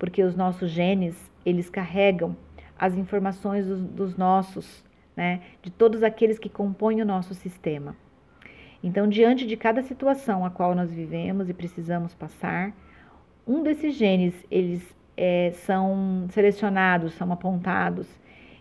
porque 0.02 0.24
os 0.24 0.34
nossos 0.34 0.68
genes 0.68 1.14
eles 1.46 1.70
carregam 1.70 2.36
as 2.76 2.96
informações 2.96 3.68
dos, 3.68 3.80
dos 3.84 4.16
nossos, 4.16 4.84
né, 5.16 5.42
de 5.62 5.70
todos 5.70 6.02
aqueles 6.02 6.40
que 6.40 6.48
compõem 6.48 7.00
o 7.00 7.04
nosso 7.04 7.34
sistema. 7.34 7.94
Então, 8.82 9.08
diante 9.08 9.46
de 9.46 9.56
cada 9.56 9.80
situação 9.80 10.44
a 10.44 10.50
qual 10.50 10.74
nós 10.74 10.92
vivemos 10.92 11.48
e 11.48 11.54
precisamos 11.54 12.16
passar, 12.16 12.74
um 13.46 13.62
desses 13.62 13.94
genes 13.94 14.34
eles 14.50 14.82
é, 15.16 15.52
são 15.52 16.26
selecionados, 16.30 17.14
são 17.14 17.30
apontados. 17.30 18.08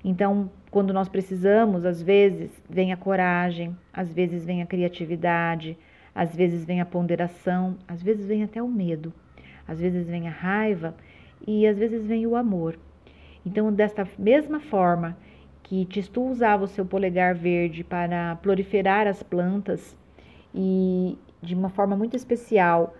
Então, 0.05 0.47
quando 0.69 0.93
nós 0.93 1.09
precisamos, 1.09 1.85
às 1.85 2.03
vezes 2.03 2.51
vem 2.69 2.93
a 2.93 2.97
coragem, 2.97 3.75
às 3.91 4.13
vezes 4.13 4.45
vem 4.45 4.61
a 4.61 4.67
criatividade, 4.67 5.75
às 6.13 6.35
vezes 6.35 6.63
vem 6.63 6.81
a 6.81 6.85
ponderação, 6.85 7.79
às 7.87 8.03
vezes 8.03 8.27
vem 8.27 8.43
até 8.43 8.61
o 8.61 8.67
medo, 8.67 9.11
às 9.67 9.79
vezes 9.79 10.07
vem 10.07 10.27
a 10.27 10.31
raiva 10.31 10.93
e 11.47 11.67
às 11.67 11.77
vezes 11.77 12.05
vem 12.05 12.25
o 12.27 12.35
amor. 12.35 12.77
Então, 13.45 13.71
desta 13.73 14.07
mesma 14.17 14.59
forma 14.59 15.17
que 15.63 15.85
Tistu 15.85 16.23
usava 16.23 16.65
o 16.65 16.67
seu 16.67 16.85
polegar 16.85 17.33
verde 17.33 17.83
para 17.83 18.35
proliferar 18.37 19.07
as 19.07 19.23
plantas 19.23 19.97
e 20.53 21.17
de 21.41 21.55
uma 21.55 21.69
forma 21.69 21.95
muito 21.95 22.15
especial, 22.15 22.95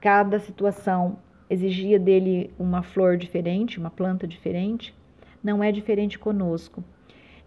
cada 0.00 0.38
situação 0.38 1.18
exigia 1.48 1.98
dele 1.98 2.52
uma 2.58 2.82
flor 2.82 3.16
diferente, 3.16 3.78
uma 3.78 3.90
planta 3.90 4.26
diferente, 4.26 4.94
não 5.42 5.62
é 5.62 5.72
diferente 5.72 6.18
conosco. 6.18 6.84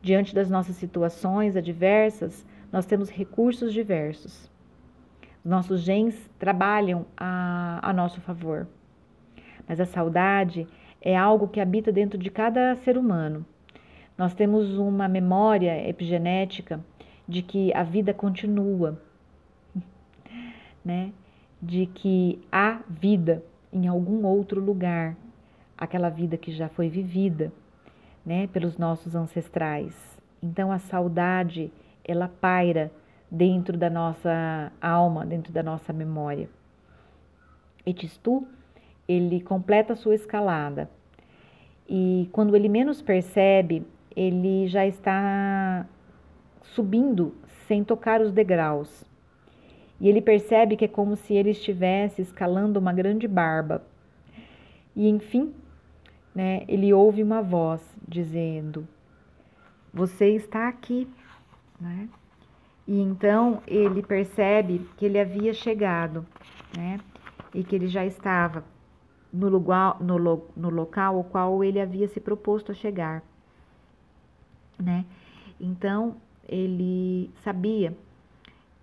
Diante 0.02 0.34
das 0.34 0.50
nossas 0.50 0.76
situações 0.76 1.56
adversas, 1.56 2.46
nós 2.72 2.86
temos 2.86 3.10
recursos 3.10 3.74
diversos. 3.74 4.52
Nossos 5.44 5.82
genes 5.82 6.30
trabalham 6.38 7.06
a, 7.16 7.80
a 7.82 7.94
nosso 7.94 8.20
favor. 8.22 8.68
Mas 9.68 9.80
a 9.80 9.86
saudade 9.86 10.68
é 11.02 11.16
algo 11.16 11.48
que 11.48 11.60
habita 11.60 11.92
dentro 11.92 12.18
de 12.18 12.30
cada 12.30 12.76
ser 12.78 12.98
humano. 12.98 13.46
Nós 14.18 14.34
temos 14.34 14.78
uma 14.78 15.08
memória 15.08 15.88
epigenética 15.88 16.80
de 17.28 17.42
que 17.42 17.74
a 17.74 17.84
vida 17.84 18.14
continua, 18.14 19.00
né? 20.84 21.12
De 21.62 21.86
que 21.88 22.40
há 22.52 22.82
vida 22.88 23.44
em 23.72 23.88
algum 23.88 24.26
outro 24.26 24.62
lugar, 24.62 25.16
aquela 25.78 26.10
vida 26.10 26.38
que 26.38 26.52
já 26.52 26.70
foi 26.70 26.90
vivida, 26.90 27.52
né, 28.26 28.48
pelos 28.48 28.78
nossos 28.78 29.16
ancestrais. 29.16 29.96
Então 30.42 30.72
a 30.72 30.80
saudade, 30.80 31.72
ela 32.04 32.28
paira 32.28 32.92
dentro 33.30 33.78
da 33.78 33.90
nossa 33.90 34.72
alma, 34.82 35.26
dentro 35.26 35.52
da 35.52 35.62
nossa 35.62 35.94
memória. 35.94 36.50
Etistu, 37.86 38.48
ele 39.08 39.40
completa 39.42 39.94
a 39.94 39.96
sua 39.96 40.16
escalada. 40.16 40.90
E 41.88 42.28
quando 42.32 42.56
ele 42.56 42.68
menos 42.68 43.02
percebe, 43.02 43.86
ele 44.16 44.68
já 44.68 44.86
está 44.86 45.88
subindo 46.62 47.34
sem 47.68 47.84
tocar 47.84 48.20
os 48.20 48.32
degraus. 48.32 49.06
E 50.00 50.10
ele 50.10 50.22
percebe 50.22 50.76
que 50.76 50.86
é 50.86 50.88
como 50.88 51.16
se 51.16 51.34
ele 51.34 51.52
estivesse 51.52 52.22
escalando 52.22 52.80
uma 52.80 52.92
grande 52.92 53.28
barba. 53.28 53.84
E 54.96 55.08
enfim, 55.08 55.54
né, 56.36 56.64
ele 56.68 56.94
ouve 56.94 57.24
uma 57.24 57.42
voz 57.42 57.82
dizendo: 58.08 58.88
Você 59.94 60.36
está 60.36 60.68
aqui. 60.68 61.08
Né? 61.80 62.10
E 62.88 63.00
então 63.00 63.62
ele 63.68 64.02
percebe 64.02 64.82
que 64.98 65.06
ele 65.06 65.20
havia 65.20 65.54
chegado, 65.54 66.26
né? 66.76 67.00
E 67.54 67.64
que 67.64 67.76
ele 67.76 67.88
já 67.88 68.06
estava 68.06 68.64
no, 69.32 69.50
lugar, 69.50 70.02
no, 70.02 70.18
no 70.56 70.70
local 70.70 71.18
ao 71.18 71.24
qual 71.24 71.64
ele 71.64 71.80
havia 71.80 72.08
se 72.08 72.20
proposto 72.20 72.72
a 72.72 72.76
chegar, 72.76 73.24
né? 74.80 75.06
Então 75.60 76.18
ele 76.48 77.30
sabia 77.44 77.96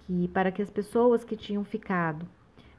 que 0.07 0.29
para 0.29 0.53
que 0.53 0.61
as 0.61 0.71
pessoas 0.71 1.25
que 1.25 1.37
tinham 1.37 1.65
ficado 1.65 2.27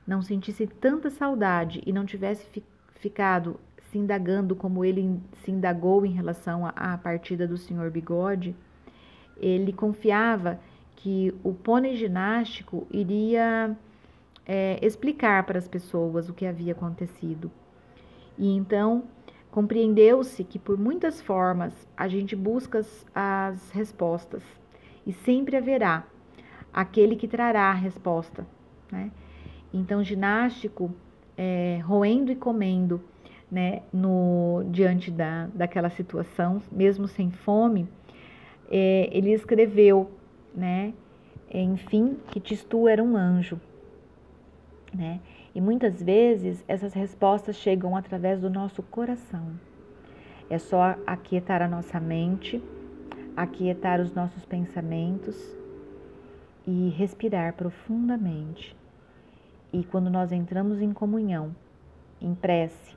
não 0.05 0.21
sentissem 0.21 0.67
tanta 0.67 1.09
saudade 1.09 1.81
e 1.85 1.91
não 1.91 2.05
tivessem 2.05 2.45
fi 2.51 2.63
ficado 2.95 3.59
se 3.91 3.99
indagando 3.99 4.55
como 4.55 4.83
ele 4.83 5.19
se 5.43 5.51
indagou 5.51 6.05
em 6.05 6.11
relação 6.11 6.65
à 6.75 6.97
partida 6.97 7.47
do 7.47 7.57
senhor 7.57 7.91
Bigode, 7.91 8.55
ele 9.37 9.71
confiava 9.71 10.59
que 10.95 11.33
o 11.43 11.53
pônei 11.53 11.95
ginástico 11.95 12.87
iria 12.89 13.75
é, 14.45 14.79
explicar 14.81 15.43
para 15.45 15.57
as 15.57 15.67
pessoas 15.67 16.29
o 16.29 16.33
que 16.33 16.45
havia 16.45 16.73
acontecido. 16.73 17.51
E 18.37 18.55
então 18.55 19.03
compreendeu-se 19.49 20.43
que 20.43 20.59
por 20.59 20.77
muitas 20.77 21.21
formas 21.21 21.73
a 21.95 22.07
gente 22.07 22.35
busca 22.35 22.79
as, 22.79 23.05
as 23.15 23.71
respostas 23.71 24.43
e 25.07 25.13
sempre 25.13 25.55
haverá 25.55 26.05
aquele 26.73 27.15
que 27.15 27.27
trará 27.27 27.69
a 27.69 27.73
resposta. 27.73 28.45
Né? 28.91 29.11
Então, 29.73 30.03
ginástico, 30.03 30.93
é, 31.37 31.79
roendo 31.85 32.31
e 32.31 32.35
comendo, 32.35 33.01
né, 33.49 33.83
no, 33.93 34.63
diante 34.69 35.11
da, 35.11 35.47
daquela 35.53 35.89
situação, 35.89 36.61
mesmo 36.71 37.07
sem 37.07 37.31
fome, 37.31 37.87
é, 38.69 39.09
ele 39.11 39.31
escreveu, 39.31 40.11
né, 40.53 40.93
enfim, 41.49 42.17
que 42.31 42.39
Tistu 42.39 42.87
era 42.87 43.03
um 43.03 43.15
anjo. 43.15 43.59
Né? 44.95 45.19
E 45.53 45.59
muitas 45.59 46.01
vezes 46.01 46.63
essas 46.69 46.93
respostas 46.93 47.57
chegam 47.57 47.97
através 47.97 48.39
do 48.39 48.49
nosso 48.49 48.81
coração. 48.81 49.51
É 50.49 50.57
só 50.57 50.95
aquietar 51.05 51.61
a 51.61 51.67
nossa 51.67 51.99
mente, 51.99 52.63
aquietar 53.35 53.99
os 53.99 54.13
nossos 54.13 54.45
pensamentos 54.45 55.35
e 56.65 56.89
respirar 56.89 57.53
profundamente. 57.53 58.73
E 59.73 59.83
quando 59.83 60.09
nós 60.09 60.31
entramos 60.31 60.81
em 60.81 60.93
comunhão, 60.93 61.53
em 62.21 62.33
prece, 62.33 62.95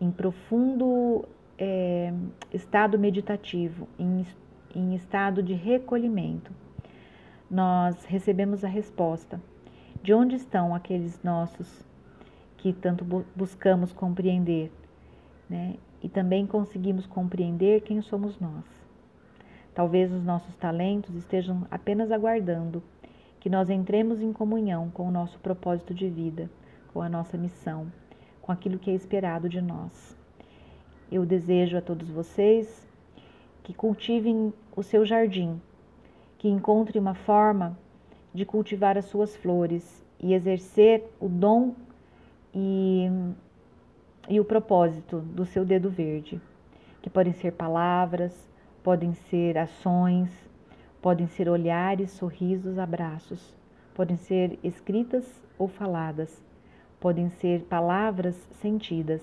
em 0.00 0.10
profundo 0.10 1.24
é, 1.56 2.12
estado 2.52 2.98
meditativo, 2.98 3.86
em, 3.96 4.26
em 4.74 4.96
estado 4.96 5.44
de 5.44 5.54
recolhimento, 5.54 6.50
nós 7.48 8.04
recebemos 8.06 8.64
a 8.64 8.68
resposta 8.68 9.40
de 10.06 10.14
onde 10.14 10.36
estão 10.36 10.72
aqueles 10.72 11.20
nossos 11.24 11.84
que 12.58 12.72
tanto 12.72 13.04
buscamos 13.34 13.92
compreender, 13.92 14.70
né? 15.50 15.74
E 16.00 16.08
também 16.08 16.46
conseguimos 16.46 17.04
compreender 17.08 17.80
quem 17.80 18.00
somos 18.00 18.38
nós. 18.38 18.64
Talvez 19.74 20.12
os 20.12 20.22
nossos 20.22 20.54
talentos 20.54 21.12
estejam 21.16 21.66
apenas 21.68 22.12
aguardando 22.12 22.84
que 23.40 23.50
nós 23.50 23.68
entremos 23.68 24.22
em 24.22 24.32
comunhão 24.32 24.90
com 24.90 25.08
o 25.08 25.10
nosso 25.10 25.40
propósito 25.40 25.92
de 25.92 26.08
vida, 26.08 26.48
com 26.92 27.02
a 27.02 27.08
nossa 27.08 27.36
missão, 27.36 27.90
com 28.40 28.52
aquilo 28.52 28.78
que 28.78 28.92
é 28.92 28.94
esperado 28.94 29.48
de 29.48 29.60
nós. 29.60 30.16
Eu 31.10 31.26
desejo 31.26 31.76
a 31.76 31.82
todos 31.82 32.08
vocês 32.08 32.86
que 33.64 33.74
cultivem 33.74 34.54
o 34.76 34.84
seu 34.84 35.04
jardim, 35.04 35.60
que 36.38 36.48
encontrem 36.48 37.02
uma 37.02 37.14
forma 37.14 37.76
de 38.36 38.44
cultivar 38.44 38.96
as 38.96 39.06
suas 39.06 39.34
flores 39.34 40.04
e 40.20 40.32
exercer 40.32 41.02
o 41.18 41.28
dom 41.28 41.74
e, 42.54 43.08
e 44.28 44.38
o 44.38 44.44
propósito 44.44 45.18
do 45.18 45.44
seu 45.44 45.64
dedo 45.64 45.90
verde, 45.90 46.40
que 47.02 47.10
podem 47.10 47.32
ser 47.32 47.52
palavras, 47.52 48.48
podem 48.82 49.14
ser 49.14 49.58
ações, 49.58 50.30
Podem 51.06 51.28
ser 51.28 51.48
olhares, 51.48 52.10
sorrisos, 52.10 52.80
abraços, 52.80 53.54
podem 53.94 54.16
ser 54.16 54.58
escritas 54.60 55.24
ou 55.56 55.68
faladas, 55.68 56.42
podem 56.98 57.30
ser 57.30 57.60
palavras 57.62 58.34
sentidas. 58.60 59.22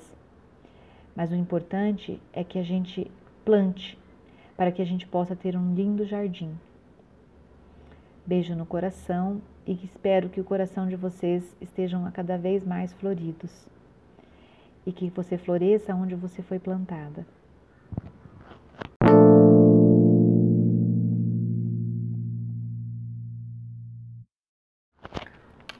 Mas 1.13 1.33
o 1.33 1.35
importante 1.35 2.21
é 2.31 2.41
que 2.41 2.57
a 2.57 2.63
gente 2.63 3.11
plante 3.43 3.99
para 4.55 4.71
que 4.71 4.81
a 4.81 4.85
gente 4.85 5.05
possa 5.05 5.35
ter 5.35 5.57
um 5.57 5.75
lindo 5.75 6.05
jardim. 6.05 6.57
Beijo 8.25 8.55
no 8.55 8.65
coração 8.65 9.41
e 9.67 9.73
espero 9.83 10.29
que 10.29 10.39
o 10.39 10.45
coração 10.45 10.87
de 10.87 10.95
vocês 10.95 11.43
estejam 11.59 12.05
a 12.05 12.11
cada 12.11 12.37
vez 12.37 12.63
mais 12.63 12.93
floridos 12.93 13.67
e 14.85 14.93
que 14.93 15.09
você 15.09 15.37
floresça 15.37 15.93
onde 15.93 16.15
você 16.15 16.41
foi 16.41 16.57
plantada. 16.57 17.27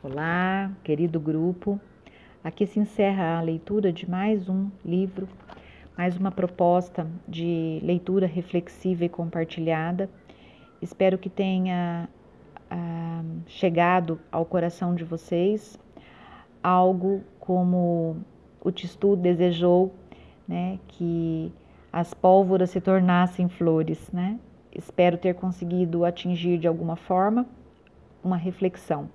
Olá, 0.04 0.70
querido 0.84 1.22
grupo. 1.22 1.80
Aqui 2.44 2.68
se 2.68 2.78
encerra 2.78 3.38
a 3.38 3.42
leitura 3.42 3.94
de 3.94 4.10
mais 4.10 4.50
um 4.50 4.70
livro, 4.84 5.30
mais 5.98 6.18
uma 6.18 6.30
proposta 6.30 7.08
de 7.26 7.80
leitura 7.82 8.28
reflexiva 8.28 9.06
e 9.06 9.10
compartilhada. 9.10 10.10
Espero 10.82 11.18
que 11.18 11.30
tenha 11.30 12.10
chegado 13.48 14.20
ao 14.32 14.46
coração 14.46 14.96
de 14.96 15.04
vocês 15.04 15.80
algo 16.64 17.22
como 17.40 18.18
o 18.62 18.72
Tistu 18.72 19.16
desejou, 19.16 19.94
né, 20.48 20.80
que 20.88 21.52
as 21.92 22.14
pólvoras 22.14 22.70
se 22.70 22.80
tornassem 22.80 23.50
flores, 23.50 24.10
né? 24.12 24.40
Espero 24.74 25.18
ter 25.18 25.36
conseguido 25.36 26.06
atingir 26.06 26.58
de 26.58 26.68
alguma 26.68 26.96
forma 26.96 27.46
uma 28.24 28.38
reflexão. 28.38 29.10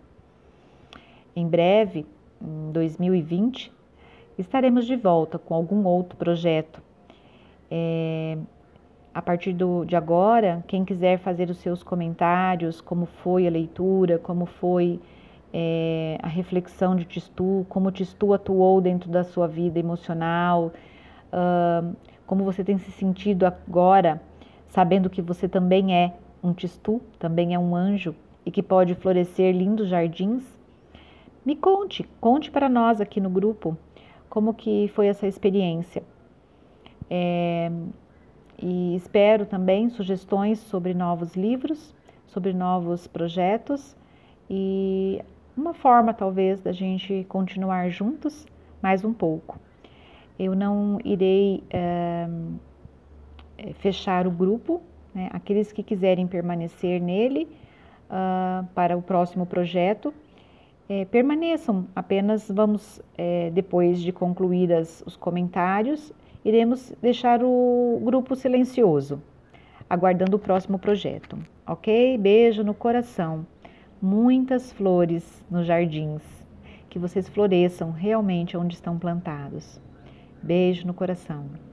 Em 1.34 1.48
breve, 1.48 2.06
em 2.40 2.70
2020, 2.70 3.72
estaremos 4.38 4.86
de 4.86 4.94
volta 4.94 5.38
com 5.38 5.54
algum 5.54 5.84
outro 5.84 6.16
projeto. 6.16 6.80
É, 7.68 8.38
a 9.14 9.22
partir 9.22 9.52
do, 9.52 9.84
de 9.84 9.96
agora, 9.96 10.64
quem 10.66 10.84
quiser 10.84 11.18
fazer 11.18 11.50
os 11.50 11.58
seus 11.58 11.82
comentários, 11.82 12.80
como 12.80 13.06
foi 13.06 13.46
a 13.46 13.50
leitura, 13.50 14.18
como 14.18 14.46
foi 14.46 15.00
é, 15.52 16.18
a 16.22 16.28
reflexão 16.28 16.94
de 16.94 17.04
Tistu, 17.04 17.66
como 17.68 17.90
Tistu 17.90 18.32
atuou 18.32 18.80
dentro 18.80 19.10
da 19.10 19.24
sua 19.24 19.48
vida 19.48 19.78
emocional, 19.78 20.72
uh, 21.32 21.96
como 22.26 22.44
você 22.44 22.62
tem 22.62 22.78
se 22.78 22.90
sentido 22.92 23.46
agora, 23.46 24.20
sabendo 24.66 25.08
que 25.08 25.22
você 25.22 25.48
também 25.48 25.94
é 25.94 26.12
um 26.42 26.52
Tistu, 26.52 27.00
também 27.18 27.54
é 27.54 27.58
um 27.58 27.74
anjo 27.74 28.14
e 28.44 28.50
que 28.50 28.62
pode 28.62 28.94
florescer 28.94 29.54
lindos 29.54 29.88
jardins 29.88 30.58
me 31.48 31.56
conte, 31.56 32.06
conte 32.20 32.50
para 32.50 32.68
nós 32.68 33.00
aqui 33.00 33.22
no 33.22 33.30
grupo 33.30 33.74
como 34.28 34.52
que 34.52 34.86
foi 34.88 35.06
essa 35.06 35.26
experiência. 35.26 36.02
É, 37.08 37.72
e 38.60 38.96
espero 38.96 39.46
também 39.46 39.88
sugestões 39.88 40.58
sobre 40.58 40.94
novos 40.94 41.34
livros, 41.34 41.94
sobre 42.26 42.52
novos 42.52 43.06
projetos 43.06 43.96
e 44.50 45.22
uma 45.56 45.74
forma 45.74 46.12
talvez 46.12 46.60
da 46.60 46.72
gente 46.72 47.24
continuar 47.28 47.88
juntos 47.90 48.46
mais 48.82 49.04
um 49.04 49.12
pouco. 49.12 49.58
Eu 50.38 50.54
não 50.54 50.98
irei 51.04 51.64
é, 51.70 52.28
fechar 53.74 54.26
o 54.26 54.30
grupo, 54.30 54.82
né? 55.14 55.28
aqueles 55.32 55.72
que 55.72 55.82
quiserem 55.82 56.26
permanecer 56.26 57.00
nele 57.00 57.48
uh, 58.08 58.66
para 58.74 58.96
o 58.96 59.02
próximo 59.02 59.46
projeto 59.46 60.12
é, 60.88 61.04
permaneçam. 61.04 61.86
Apenas 61.94 62.50
vamos, 62.50 63.00
é, 63.16 63.50
depois 63.50 64.00
de 64.00 64.10
concluídas 64.10 65.02
os 65.06 65.16
comentários, 65.16 66.12
iremos 66.48 66.92
deixar 67.02 67.40
o 67.42 68.00
grupo 68.02 68.34
silencioso, 68.34 69.22
aguardando 69.88 70.36
o 70.36 70.40
próximo 70.40 70.78
projeto. 70.78 71.38
Ok? 71.66 72.16
Beijo 72.16 72.64
no 72.64 72.72
coração. 72.72 73.46
Muitas 74.00 74.72
flores 74.72 75.44
nos 75.50 75.66
jardins. 75.66 76.22
Que 76.88 76.98
vocês 76.98 77.28
floresçam 77.28 77.90
realmente 77.90 78.56
onde 78.56 78.74
estão 78.74 78.98
plantados. 78.98 79.78
Beijo 80.42 80.86
no 80.86 80.94
coração. 80.94 81.67